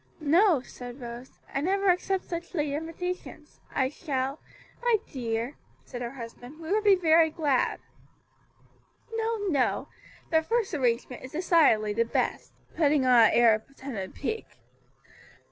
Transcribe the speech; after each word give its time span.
"No," 0.19 0.61
said 0.61 0.99
Rose, 0.99 1.37
"I 1.53 1.61
never 1.61 1.89
accept 1.91 2.23
such 2.25 2.55
late 2.55 2.73
invitations; 2.73 3.59
I 3.71 3.89
shall" 3.89 4.39
"My 4.81 4.95
dear," 5.11 5.57
said 5.85 6.01
her 6.01 6.09
husband, 6.09 6.59
"we 6.59 6.71
would 6.71 6.83
be 6.83 6.95
very 6.95 7.29
glad." 7.29 7.79
"No, 9.13 9.37
no; 9.49 9.89
the 10.31 10.41
first 10.41 10.73
arrangement 10.73 11.23
is 11.23 11.33
decidedly 11.33 11.93
the 11.93 12.03
best;" 12.03 12.51
putting 12.75 13.05
on 13.05 13.13
an 13.29 13.31
air 13.33 13.53
of 13.53 13.67
pretended 13.67 14.15
pique. 14.15 14.57